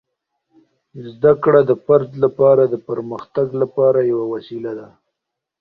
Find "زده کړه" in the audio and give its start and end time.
1.11-1.61